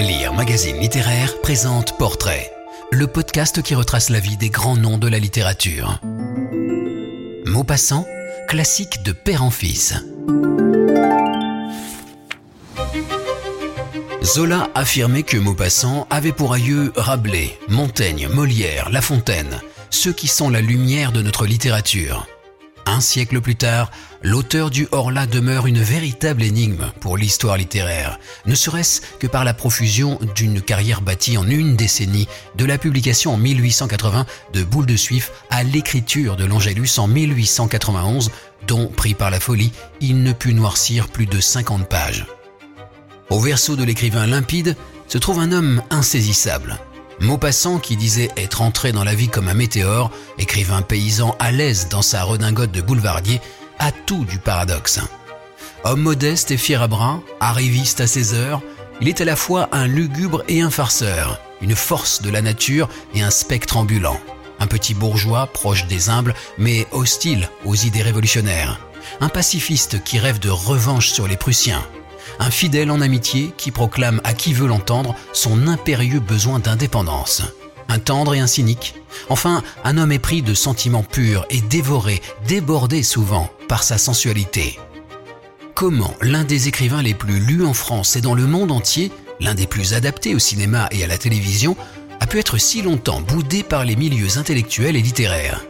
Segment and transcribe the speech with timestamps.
[0.00, 2.50] Lire Magazine Littéraire présente Portrait,
[2.90, 6.00] le podcast qui retrace la vie des grands noms de la littérature.
[7.44, 8.06] Maupassant,
[8.48, 9.94] classique de père en fils.
[14.22, 19.60] Zola affirmait que Maupassant avait pour aïeux Rabelais, Montaigne, Molière, La Fontaine,
[19.90, 22.26] ceux qui sont la lumière de notre littérature.
[22.90, 28.56] Un siècle plus tard, l'auteur du Horla demeure une véritable énigme pour l'histoire littéraire, ne
[28.56, 32.26] serait-ce que par la profusion d'une carrière bâtie en une décennie,
[32.56, 38.32] de la publication en 1880 de Boule de Suif à l'écriture de l'Angélus en 1891,
[38.66, 39.70] dont, pris par la folie,
[40.00, 42.26] il ne put noircir plus de 50 pages.
[43.30, 44.74] Au verso de l'écrivain limpide
[45.06, 46.80] se trouve un homme insaisissable,
[47.20, 51.88] Maupassant, qui disait être entré dans la vie comme un météore, écrivain paysan à l'aise
[51.90, 53.42] dans sa redingote de boulevardier,
[53.78, 55.00] a tout du paradoxe.
[55.84, 58.62] Homme modeste et fier à bras, arriviste à ses heures,
[59.02, 62.88] il est à la fois un lugubre et un farceur, une force de la nature
[63.14, 64.20] et un spectre ambulant.
[64.58, 68.80] Un petit bourgeois proche des humbles, mais hostile aux idées révolutionnaires.
[69.20, 71.82] Un pacifiste qui rêve de revanche sur les Prussiens,
[72.40, 77.42] un fidèle en amitié qui proclame à qui veut l'entendre son impérieux besoin d'indépendance.
[77.88, 78.94] Un tendre et un cynique.
[79.28, 84.78] Enfin, un homme épris de sentiments purs et dévoré, débordé souvent par sa sensualité.
[85.74, 89.54] Comment l'un des écrivains les plus lus en France et dans le monde entier, l'un
[89.54, 91.76] des plus adaptés au cinéma et à la télévision,
[92.20, 95.64] a pu être si longtemps boudé par les milieux intellectuels et littéraires?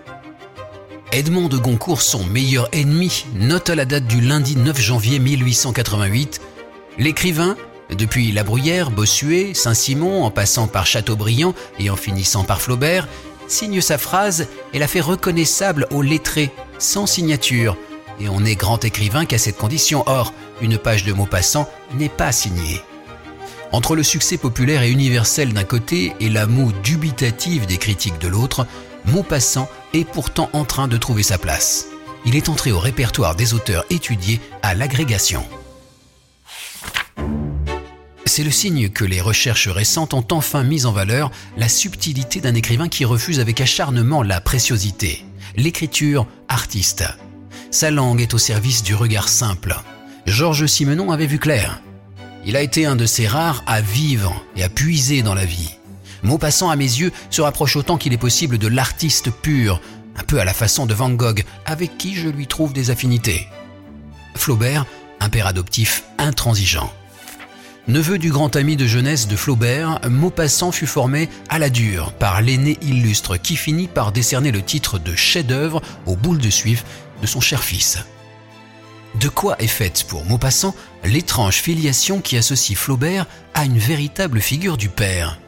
[1.12, 6.40] Edmond de Goncourt, son meilleur ennemi, note à la date du lundi 9 janvier 1888
[7.00, 7.56] L'écrivain,
[7.88, 13.08] depuis La Bruyère, Bossuet, Saint-Simon, en passant par Chateaubriand et en finissant par Flaubert,
[13.48, 17.78] signe sa phrase et la fait reconnaissable au lettré, sans signature.
[18.20, 20.02] Et on n'est grand écrivain qu'à cette condition.
[20.04, 22.82] Or, une page de Maupassant n'est pas signée.
[23.72, 28.28] Entre le succès populaire et universel d'un côté et la moue dubitative des critiques de
[28.28, 28.66] l'autre,
[29.06, 31.86] Maupassant est pourtant en train de trouver sa place.
[32.26, 35.46] Il est entré au répertoire des auteurs étudiés à l'agrégation.
[38.40, 42.54] C'est le signe que les recherches récentes ont enfin mis en valeur la subtilité d'un
[42.54, 47.04] écrivain qui refuse avec acharnement la préciosité, l'écriture artiste.
[47.70, 49.76] Sa langue est au service du regard simple.
[50.24, 51.82] Georges Simenon avait vu clair.
[52.46, 55.74] Il a été un de ces rares à vivre et à puiser dans la vie.
[56.22, 59.82] Maupassant, à mes yeux, se rapproche autant qu'il est possible de l'artiste pur,
[60.16, 63.46] un peu à la façon de Van Gogh, avec qui je lui trouve des affinités.
[64.34, 64.86] Flaubert,
[65.20, 66.90] un père adoptif intransigeant.
[67.90, 72.40] Neveu du grand ami de jeunesse de Flaubert, Maupassant fut formé à la dure par
[72.40, 76.84] l'aîné illustre qui finit par décerner le titre de chef-d'œuvre aux boules de suif
[77.20, 77.98] de son cher fils.
[79.16, 84.76] De quoi est faite pour Maupassant l'étrange filiation qui associe Flaubert à une véritable figure
[84.76, 85.40] du père?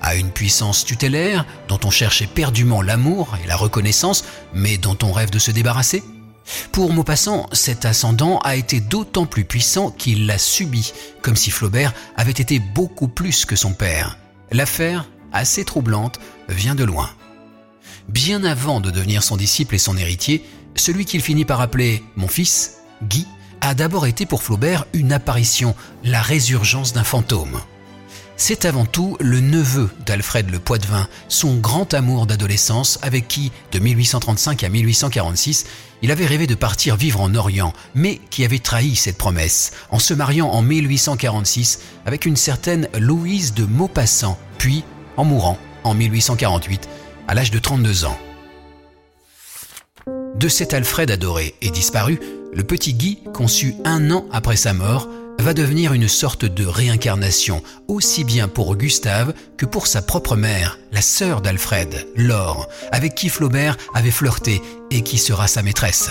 [0.00, 5.12] À une puissance tutélaire dont on cherche éperdument l'amour et la reconnaissance, mais dont on
[5.12, 6.02] rêve de se débarrasser?
[6.72, 11.92] Pour Maupassant, cet ascendant a été d'autant plus puissant qu'il l'a subi, comme si Flaubert
[12.16, 14.18] avait été beaucoup plus que son père.
[14.50, 17.10] L'affaire, assez troublante, vient de loin.
[18.08, 20.44] Bien avant de devenir son disciple et son héritier,
[20.74, 23.26] celui qu'il finit par appeler mon fils, Guy,
[23.60, 27.60] a d'abord été pour Flaubert une apparition, la résurgence d'un fantôme.
[28.44, 33.78] C'est avant tout le neveu d'Alfred le Poitevin, son grand amour d'adolescence avec qui, de
[33.78, 35.64] 1835 à 1846,
[36.02, 40.00] il avait rêvé de partir vivre en Orient, mais qui avait trahi cette promesse en
[40.00, 44.82] se mariant en 1846 avec une certaine Louise de Maupassant, puis
[45.16, 46.88] en mourant en 1848
[47.28, 48.18] à l'âge de 32 ans.
[50.34, 52.18] De cet Alfred adoré et disparu,
[52.52, 55.08] le petit Guy, conçu un an après sa mort,
[55.42, 60.78] va devenir une sorte de réincarnation, aussi bien pour Gustave que pour sa propre mère,
[60.92, 66.10] la sœur d'Alfred, Laure, avec qui Flaubert avait flirté et qui sera sa maîtresse.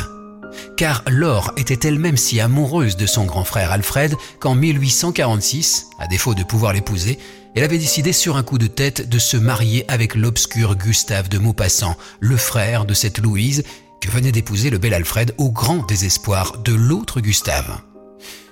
[0.75, 6.35] Car Laure était elle-même si amoureuse de son grand frère Alfred qu'en 1846, à défaut
[6.35, 7.17] de pouvoir l'épouser,
[7.55, 11.37] elle avait décidé sur un coup de tête de se marier avec l'obscur Gustave de
[11.37, 13.63] Maupassant, le frère de cette Louise
[14.01, 17.81] que venait d'épouser le bel Alfred au grand désespoir de l'autre Gustave.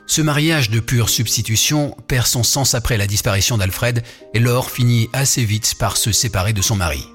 [0.09, 4.01] Ce mariage de pure substitution perd son sens après la disparition d'Alfred
[4.33, 7.05] et Laure finit assez vite par se séparer de son mari.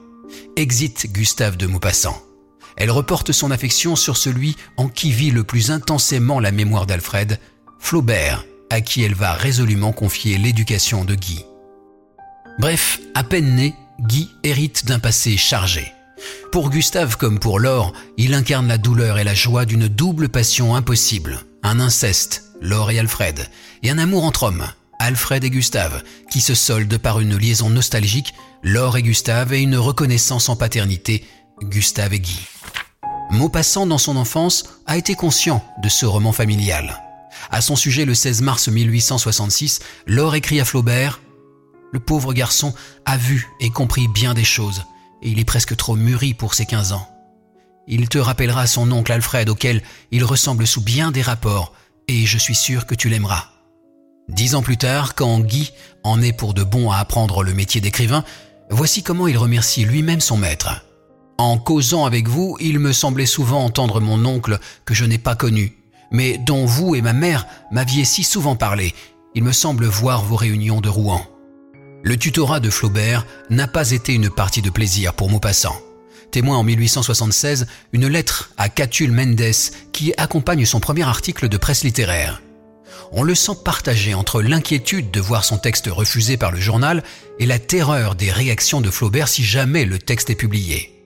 [0.54, 2.22] Exit Gustave de Maupassant.
[2.76, 7.40] Elle reporte son affection sur celui en qui vit le plus intensément la mémoire d'Alfred,
[7.80, 11.44] Flaubert, à qui elle va résolument confier l'éducation de Guy.
[12.60, 15.92] Bref, à peine né, Guy hérite d'un passé chargé.
[16.52, 20.76] Pour Gustave comme pour Laure, il incarne la douleur et la joie d'une double passion
[20.76, 23.48] impossible, un inceste, Laure et Alfred,
[23.82, 24.66] et un amour entre hommes,
[25.00, 29.76] Alfred et Gustave, qui se soldent par une liaison nostalgique, Laure et Gustave, et une
[29.76, 31.24] reconnaissance en paternité,
[31.62, 32.38] Gustave et Guy.
[33.30, 37.02] Maupassant, dans son enfance, a été conscient de ce roman familial.
[37.50, 41.20] À son sujet, le 16 mars 1866, Laure écrit à Flaubert
[41.92, 42.74] Le pauvre garçon
[43.06, 44.84] a vu et compris bien des choses,
[45.22, 47.13] et il est presque trop mûri pour ses 15 ans.
[47.86, 51.72] Il te rappellera son oncle Alfred auquel il ressemble sous bien des rapports,
[52.08, 53.48] et je suis sûr que tu l'aimeras.
[54.28, 55.72] Dix ans plus tard, quand Guy
[56.02, 58.24] en est pour de bon à apprendre le métier d'écrivain,
[58.70, 60.84] voici comment il remercie lui-même son maître.
[61.36, 65.34] En causant avec vous, il me semblait souvent entendre mon oncle que je n'ai pas
[65.34, 65.76] connu,
[66.10, 68.94] mais dont vous et ma mère m'aviez si souvent parlé.
[69.34, 71.26] Il me semble voir vos réunions de Rouen.
[72.02, 75.76] Le tutorat de Flaubert n'a pas été une partie de plaisir pour Maupassant.
[76.34, 79.54] Témoin en 1876 une lettre à Catulle Mendes
[79.92, 82.42] qui accompagne son premier article de presse littéraire
[83.12, 87.04] on le sent partagé entre l'inquiétude de voir son texte refusé par le journal
[87.38, 91.04] et la terreur des réactions de Flaubert si jamais le texte est publié.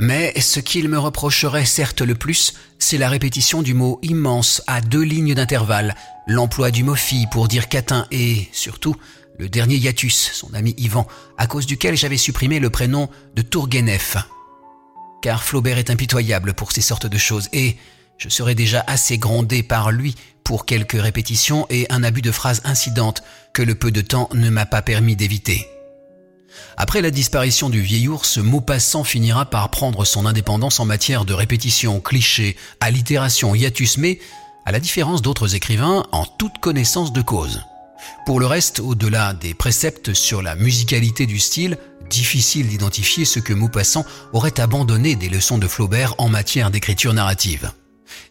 [0.00, 4.80] Mais ce qu'il me reprocherait certes le plus, c'est la répétition du mot immense à
[4.80, 5.96] deux lignes d'intervalle,
[6.26, 8.96] l'emploi du mot fille pour dire catin et, surtout,
[9.38, 14.16] le dernier hiatus, son ami Ivan, à cause duquel j'avais supprimé le prénom de Tourgueneff.
[15.22, 17.76] Car Flaubert est impitoyable pour ces sortes de choses et
[18.18, 22.60] je serais déjà assez grondé par lui pour quelques répétitions et un abus de phrases
[22.64, 23.22] incidentes
[23.52, 25.66] que le peu de temps ne m'a pas permis d'éviter.
[26.76, 31.34] Après la disparition du vieil ours, Maupassant finira par prendre son indépendance en matière de
[31.34, 34.18] répétition, cliché, allitération, hiatus, mais,
[34.66, 37.62] à la différence d'autres écrivains, en toute connaissance de cause.
[38.26, 41.78] Pour le reste, au-delà des préceptes sur la musicalité du style,
[42.12, 44.04] difficile d'identifier ce que Maupassant
[44.34, 47.72] aurait abandonné des leçons de Flaubert en matière d'écriture narrative.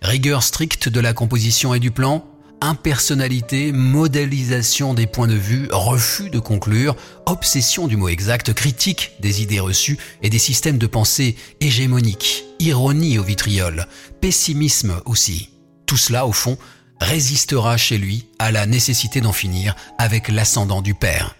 [0.03, 2.23] Rigueur stricte de la composition et du plan,
[2.61, 6.95] impersonnalité, modélisation des points de vue, refus de conclure,
[7.25, 13.17] obsession du mot exact, critique des idées reçues et des systèmes de pensée hégémoniques, ironie
[13.17, 13.87] au vitriol,
[14.21, 15.49] pessimisme aussi.
[15.87, 16.57] Tout cela, au fond,
[16.99, 21.35] résistera chez lui à la nécessité d'en finir avec l'ascendant du père.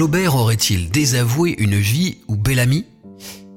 [0.00, 2.86] Flaubert aurait-il désavoué une vie où Bellamy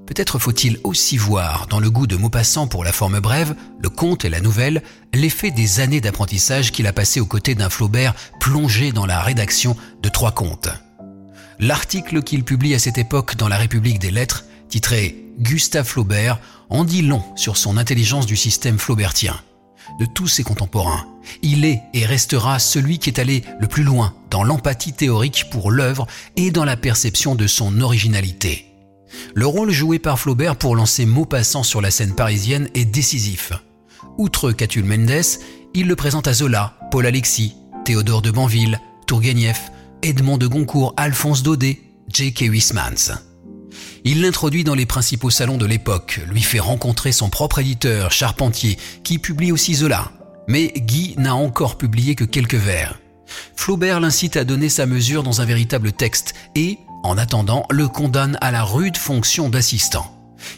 [0.06, 4.26] Peut-être faut-il aussi voir, dans le goût de Maupassant pour la forme brève, le conte
[4.26, 8.92] et la nouvelle, l'effet des années d'apprentissage qu'il a passé aux côtés d'un Flaubert plongé
[8.92, 10.68] dans la rédaction de trois contes.
[11.60, 16.84] L'article qu'il publie à cette époque dans la République des Lettres, titré Gustave Flaubert, en
[16.84, 19.40] dit long sur son intelligence du système flaubertien.
[20.00, 21.06] De tous ses contemporains,
[21.42, 25.72] il est et restera celui qui est allé le plus loin dans l'empathie théorique pour
[25.72, 28.66] l'œuvre et dans la perception de son originalité.
[29.36, 33.54] Le rôle joué par Flaubert pour lancer Maupassant sur la scène parisienne est décisif.
[34.18, 35.40] Outre Catulle Mendes,
[35.74, 37.56] il le présente à Zola, Paul Alexis,
[37.86, 39.72] Théodore de Banville, Tourguenieff,
[40.02, 42.42] Edmond de Goncourt, Alphonse Daudet, J.K.
[42.42, 43.33] Huysmans.
[44.04, 48.78] Il l'introduit dans les principaux salons de l'époque, lui fait rencontrer son propre éditeur, Charpentier,
[49.04, 50.12] qui publie aussi Zola.
[50.48, 53.00] Mais Guy n'a encore publié que quelques vers.
[53.56, 58.38] Flaubert l'incite à donner sa mesure dans un véritable texte et, en attendant, le condamne
[58.42, 60.10] à la rude fonction d'assistant.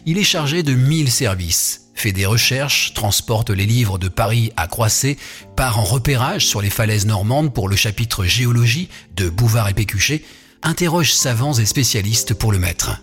[0.06, 4.68] Il est chargé de mille services, fait des recherches, transporte les livres de Paris à
[4.68, 5.18] Croisset,
[5.56, 10.24] part en repérage sur les falaises normandes pour le chapitre géologie de Bouvard et Pécuchet,
[10.64, 13.02] interroge savants et spécialistes pour le mettre.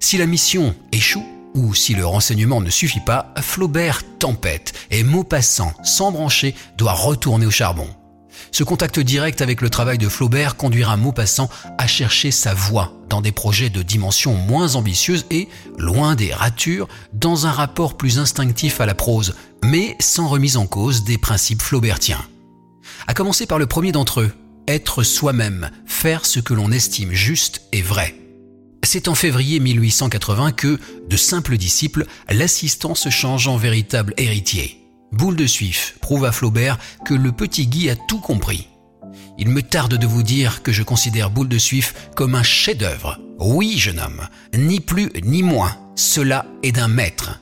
[0.00, 1.24] Si la mission échoue,
[1.54, 7.46] ou si le renseignement ne suffit pas, Flaubert tempête et Maupassant, sans brancher, doit retourner
[7.46, 7.88] au charbon.
[8.52, 11.48] Ce contact direct avec le travail de Flaubert conduira Maupassant
[11.78, 15.48] à chercher sa voie dans des projets de dimension moins ambitieuse et,
[15.78, 19.34] loin des ratures, dans un rapport plus instinctif à la prose,
[19.64, 22.24] mais sans remise en cause des principes flaubertiens.
[23.06, 24.32] À commencer par le premier d'entre eux,
[24.68, 28.25] être soi-même, faire ce que l'on estime juste et vrai.
[28.86, 30.78] C'est en février 1880 que,
[31.10, 34.80] de simple disciple, l'assistant se change en véritable héritier.
[35.10, 38.68] Boule de Suif prouve à Flaubert que le petit Guy a tout compris.
[39.38, 43.18] Il me tarde de vous dire que je considère Boule de Suif comme un chef-d'œuvre.
[43.40, 47.40] Oui, jeune homme, ni plus ni moins, cela est d'un maître.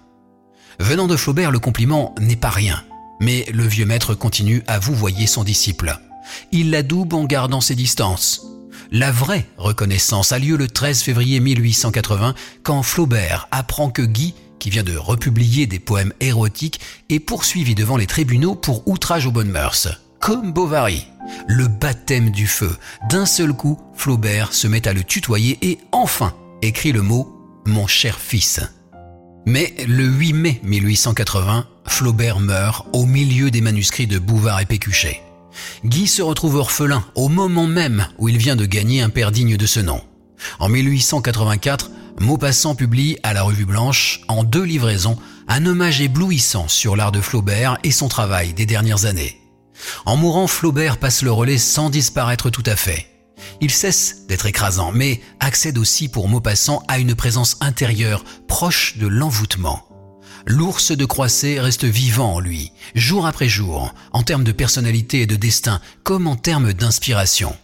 [0.81, 2.83] Venant de Flaubert, le compliment n'est pas rien,
[3.21, 5.95] mais le vieux maître continue à vous voyer son disciple.
[6.53, 8.54] Il l'adoube en gardant ses distances.
[8.91, 14.71] La vraie reconnaissance a lieu le 13 février 1880 quand Flaubert apprend que Guy qui
[14.71, 19.51] vient de republier des poèmes érotiques, est poursuivi devant les tribunaux pour outrage aux bonnes
[19.51, 19.89] mœurs.
[20.21, 21.07] Comme Bovary.
[21.47, 22.75] Le baptême du feu.
[23.11, 27.31] D'un seul coup, Flaubert se met à le tutoyer et enfin écrit le mot
[27.67, 28.61] Mon cher fils.
[29.45, 35.21] Mais le 8 mai 1880, Flaubert meurt au milieu des manuscrits de Bouvard et Pécuchet.
[35.85, 39.57] Guy se retrouve orphelin au moment même où il vient de gagner un père digne
[39.57, 40.01] de ce nom.
[40.59, 45.19] En 1884, Maupassant publie à la Revue Blanche, en deux livraisons,
[45.49, 49.41] un hommage éblouissant sur l'art de Flaubert et son travail des dernières années.
[50.07, 53.07] En mourant, Flaubert passe le relais sans disparaître tout à fait.
[53.61, 59.07] Il cesse d'être écrasant, mais accède aussi pour Maupassant à une présence intérieure proche de
[59.07, 59.94] l'envoûtement.
[60.47, 65.27] L'ours de Croisset reste vivant en lui, jour après jour, en termes de personnalité et
[65.27, 67.57] de destin, comme en termes d'inspiration.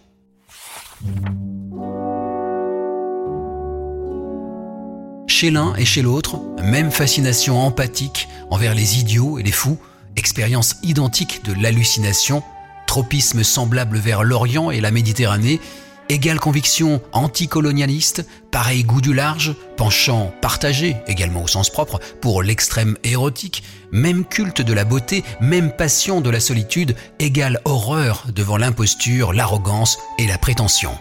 [5.26, 9.78] Chez l'un et chez l'autre, même fascination empathique envers les idiots et les fous,
[10.16, 12.42] expérience identique de l'hallucination,
[12.86, 15.60] tropisme semblable vers l'Orient et la Méditerranée,
[16.10, 22.98] égale conviction anticolonialiste, pareil goût du large, penchant partagé, également au sens propre, pour l'extrême
[23.04, 23.62] érotique,
[23.92, 29.98] même culte de la beauté, même passion de la solitude, égale horreur devant l'imposture, l'arrogance
[30.18, 30.98] et la prétention.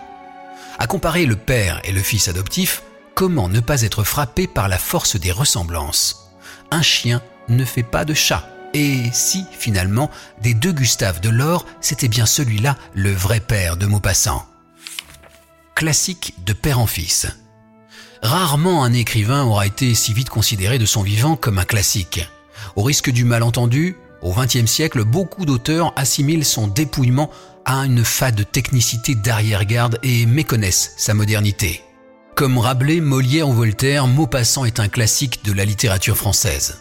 [0.77, 2.83] À comparer le père et le fils adoptif,
[3.15, 6.29] comment ne pas être frappé par la force des ressemblances?
[6.69, 8.47] Un chien ne fait pas de chat.
[8.75, 10.11] Et si, finalement,
[10.43, 14.48] des deux Gustave de l'Or, c'était bien celui-là le vrai père de Maupassant?
[15.79, 17.25] Classique de père en fils.
[18.21, 22.29] Rarement un écrivain aura été si vite considéré de son vivant comme un classique.
[22.75, 27.29] Au risque du malentendu, au XXe siècle, beaucoup d'auteurs assimilent son dépouillement
[27.63, 31.81] à une fade technicité d'arrière-garde et méconnaissent sa modernité.
[32.35, 36.79] Comme Rabelais, Molière ou Voltaire, Maupassant est un classique de la littérature française.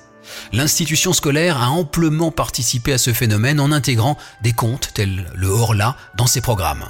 [0.52, 5.96] L'institution scolaire a amplement participé à ce phénomène en intégrant des contes tels le Horla
[6.16, 6.88] dans ses programmes.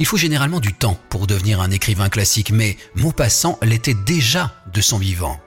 [0.00, 4.80] Il faut généralement du temps pour devenir un écrivain classique, mais Maupassant l'était déjà de
[4.80, 5.40] son vivant.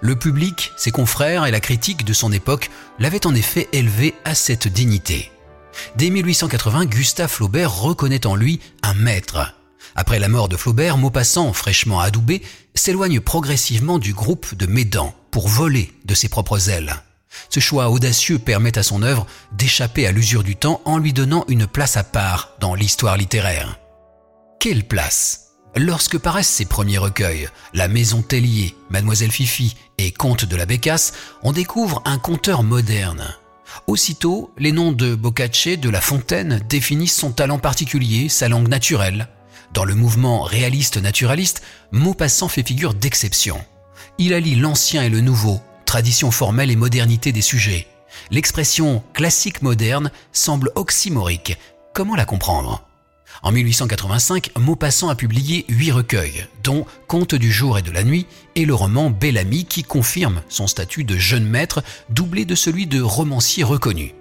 [0.00, 4.34] Le public, ses confrères et la critique de son époque l'avaient en effet élevé à
[4.34, 5.30] cette dignité.
[5.96, 9.54] Dès 1880, Gustave Flaubert reconnaît en lui un maître.
[9.94, 12.42] Après la mort de Flaubert, Maupassant, fraîchement adoubé,
[12.74, 16.96] s'éloigne progressivement du groupe de Médan pour voler de ses propres ailes.
[17.50, 21.44] Ce choix audacieux permet à son œuvre d'échapper à l'usure du temps en lui donnant
[21.48, 23.78] une place à part dans l'histoire littéraire.
[24.60, 30.56] Quelle place Lorsque paraissent ses premiers recueils, La Maison Tellier, Mademoiselle Fifi et Conte de
[30.56, 31.12] la Bécasse,
[31.44, 33.22] on découvre un conteur moderne.
[33.86, 39.28] Aussitôt, les noms de Boccace, de La Fontaine définissent son talent particulier, sa langue naturelle.
[39.74, 41.62] Dans le mouvement réaliste-naturaliste,
[41.92, 43.64] Maupassant fait figure d'exception.
[44.18, 47.86] Il allie l'ancien et le nouveau, tradition formelle et modernité des sujets.
[48.32, 51.56] L'expression classique moderne semble oxymorique.
[51.94, 52.87] Comment la comprendre?
[53.42, 58.26] En 1885, Maupassant a publié huit recueils, dont Contes du jour et de la nuit
[58.54, 62.86] et le roman Bel Ami qui confirme son statut de jeune maître doublé de celui
[62.86, 64.14] de romancier reconnu.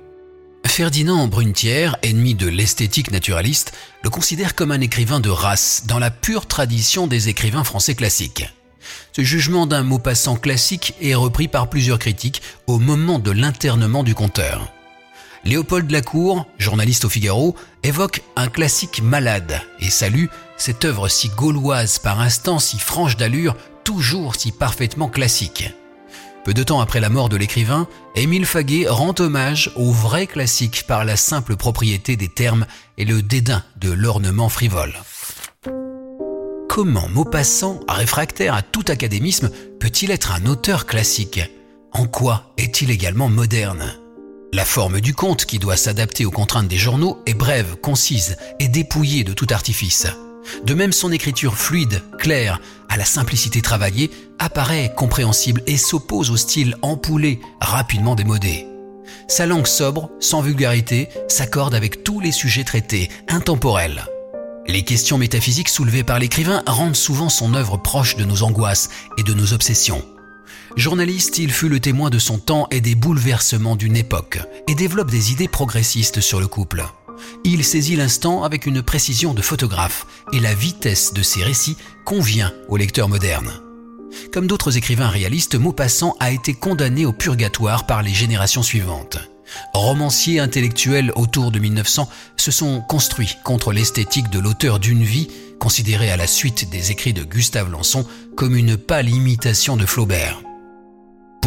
[0.66, 3.74] Ferdinand Brunetière, ennemi de l'esthétique naturaliste,
[4.04, 8.46] le considère comme un écrivain de race dans la pure tradition des écrivains français classiques.
[9.14, 14.14] Ce jugement d'un Maupassant classique est repris par plusieurs critiques au moment de l'internement du
[14.14, 14.72] conteur.
[15.46, 20.26] Léopold Lacour, journaliste au Figaro, évoque un classique malade et salue
[20.58, 25.74] cette œuvre si gauloise par instant si franche d'allure, toujours si parfaitement classique.
[26.44, 30.86] Peu de temps après la mort de l'écrivain, Émile Faguet rend hommage au vrai classique
[30.88, 32.66] par la simple propriété des termes
[32.98, 34.94] et le dédain de l'ornement frivole.
[36.70, 41.42] Comment Maupassant, réfractaire à tout académisme, peut-il être un auteur classique?
[41.92, 43.98] En quoi est-il également moderne?
[44.54, 48.68] La forme du conte, qui doit s'adapter aux contraintes des journaux, est brève, concise et
[48.68, 50.08] dépouillée de tout artifice.
[50.66, 56.38] De même, son écriture fluide, claire, à la simplicité travaillée, apparaît compréhensible et s'oppose au
[56.38, 58.66] style empoulé, rapidement démodé.
[59.28, 64.06] Sa langue sobre, sans vulgarité, s'accorde avec tous les sujets traités, intemporels.
[64.68, 69.24] Les questions métaphysiques soulevées par l'écrivain rendent souvent son œuvre proche de nos angoisses et
[69.24, 70.04] de nos obsessions.
[70.78, 75.10] Journaliste, il fut le témoin de son temps et des bouleversements d'une époque, et développe
[75.10, 76.86] des idées progressistes sur le couple.
[77.44, 82.54] Il saisit l'instant avec une précision de photographe, et la vitesse de ses récits convient
[82.70, 83.52] au lecteur moderne.
[84.32, 89.18] Comme d'autres écrivains réalistes, Maupassant a été condamné au purgatoire par les générations suivantes.
[89.74, 95.30] Romanciers intellectuels autour de 1900 se sont construits contre l'esthétique de l'auteur d'une vie,
[95.60, 98.06] considérée à la suite des écrits de Gustave Lançon
[98.36, 100.44] comme une pâle imitation de Flaubert.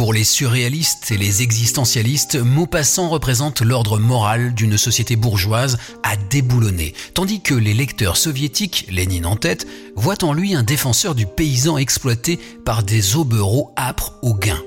[0.01, 6.95] Pour les surréalistes et les existentialistes, Maupassant représente l'ordre moral d'une société bourgeoise à déboulonner,
[7.13, 11.77] tandis que les lecteurs soviétiques, Lénine en tête, voient en lui un défenseur du paysan
[11.77, 14.57] exploité par des aubereaux âpres au gain.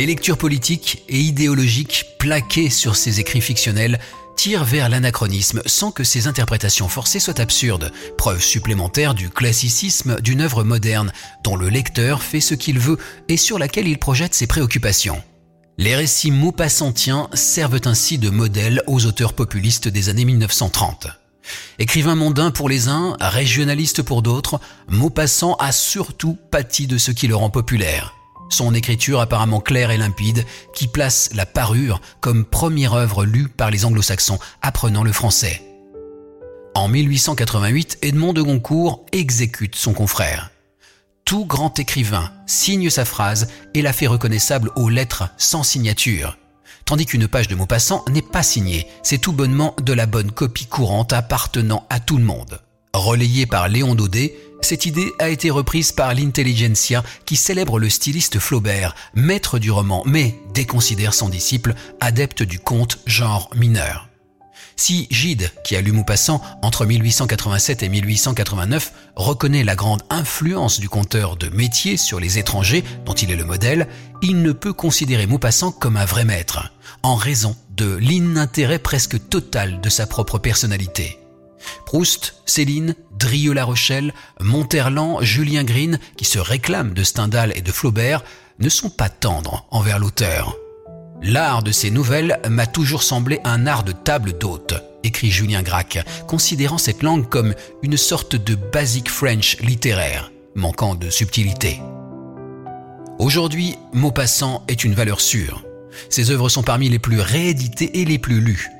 [0.00, 4.00] Les lectures politiques et idéologiques plaquées sur ces écrits fictionnels
[4.34, 10.40] tirent vers l'anachronisme sans que ces interprétations forcées soient absurdes, preuve supplémentaire du classicisme d'une
[10.40, 11.12] œuvre moderne
[11.44, 12.96] dont le lecteur fait ce qu'il veut
[13.28, 15.22] et sur laquelle il projette ses préoccupations.
[15.76, 21.08] Les récits maupassantiens servent ainsi de modèle aux auteurs populistes des années 1930.
[21.78, 27.28] Écrivain mondain pour les uns, régionaliste pour d'autres, Maupassant a surtout pâti de ce qui
[27.28, 28.14] le rend populaire.
[28.50, 33.70] Son écriture apparemment claire et limpide, qui place la parure comme première œuvre lue par
[33.70, 35.62] les anglo-saxons apprenant le français.
[36.74, 40.50] En 1888, Edmond de Goncourt exécute son confrère.
[41.24, 46.36] Tout grand écrivain signe sa phrase et la fait reconnaissable aux lettres sans signature
[46.90, 50.66] tandis qu'une page de Maupassant n'est pas signée, c'est tout bonnement de la bonne copie
[50.66, 52.60] courante appartenant à tout le monde.
[52.92, 58.38] Relayée par Léon Daudet, cette idée a été reprise par l'intelligentsia qui célèbre le styliste
[58.38, 64.10] Flaubert, maître du roman, mais déconsidère son disciple, adepte du conte genre mineur.
[64.76, 70.88] Si Gide, qui a lu Maupassant entre 1887 et 1889, reconnaît la grande influence du
[70.88, 73.88] conteur de métier sur les étrangers dont il est le modèle,
[74.22, 79.82] il ne peut considérer Maupassant comme un vrai maître, en raison de l'inintérêt presque total
[79.82, 81.19] de sa propre personnalité.
[81.86, 88.22] Proust, Céline, Drieux-La Rochelle, Monterland, Julien Green, qui se réclament de Stendhal et de Flaubert,
[88.58, 90.56] ne sont pas tendres envers l'auteur.
[91.22, 96.02] L'art de ces nouvelles m'a toujours semblé un art de table d'hôte, écrit Julien Gracq,
[96.26, 101.80] considérant cette langue comme une sorte de basic French littéraire, manquant de subtilité.
[103.18, 105.62] Aujourd'hui, Maupassant est une valeur sûre.
[106.08, 108.70] Ses œuvres sont parmi les plus rééditées et les plus lues.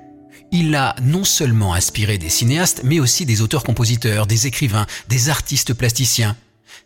[0.52, 5.75] Il a non seulement inspiré des cinéastes, mais aussi des auteurs-compositeurs, des écrivains, des artistes
[5.75, 6.37] plasticiens.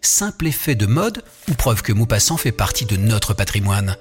[0.02, 3.96] Simple effet de mode ou preuve que Maupassant fait partie de notre patrimoine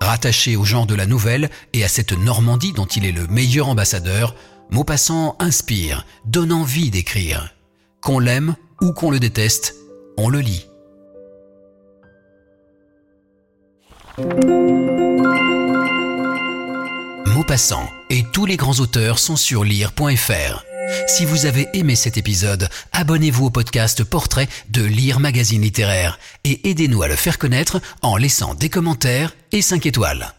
[0.00, 3.68] Rattaché au genre de la nouvelle et à cette Normandie dont il est le meilleur
[3.68, 4.34] ambassadeur,
[4.70, 7.54] Maupassant inspire, donne envie d'écrire.
[8.00, 9.76] Qu'on l'aime ou qu'on le déteste,
[10.16, 10.66] on le lit.
[17.34, 20.64] Maupassant et tous les grands auteurs sont sur lire.fr.
[21.08, 26.70] Si vous avez aimé cet épisode, abonnez-vous au podcast Portrait de Lire Magazine Littéraire et
[26.70, 30.32] aidez-nous à le faire connaître en laissant des commentaires et 5 étoiles.